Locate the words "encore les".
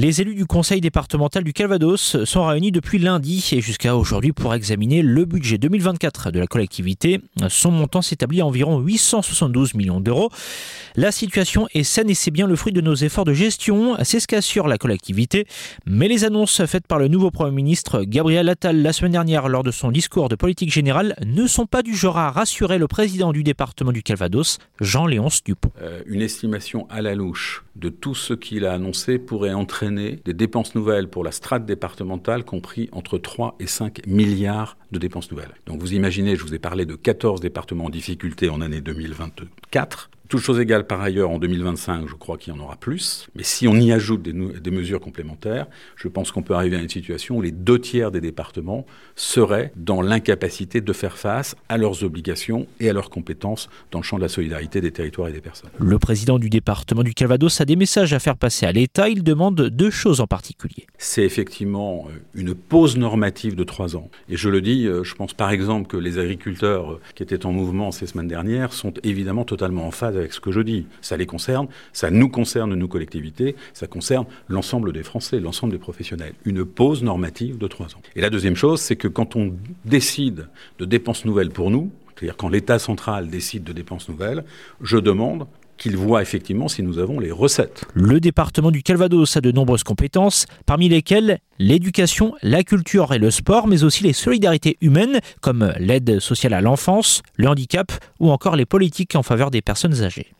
98.30-98.66